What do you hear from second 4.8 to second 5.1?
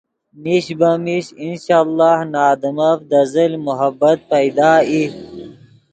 ای